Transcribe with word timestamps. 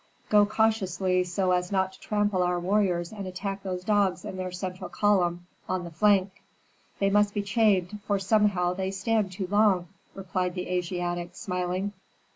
"Go 0.29 0.47
cautiously 0.47 1.23
so 1.25 1.51
as 1.51 1.71
not 1.71 1.93
to 1.93 1.99
trample 1.99 2.41
our 2.41 2.59
warriors 2.59 3.11
and 3.13 3.27
attack 3.27 3.61
those 3.61 3.83
dogs 3.83 4.25
in 4.25 4.35
their 4.35 4.51
central 4.51 4.89
column, 4.89 5.45
on 5.69 5.83
the 5.83 5.91
flank." 5.91 6.41
"They 6.97 7.11
must 7.11 7.35
be 7.35 7.43
chained, 7.43 7.99
for 8.07 8.17
somehow 8.17 8.73
they 8.73 8.89
stand 8.89 9.31
too 9.31 9.45
long," 9.45 9.89
replied 10.15 10.55
the 10.55 10.69
Asiatic, 10.71 11.35
smiling. 11.35 11.93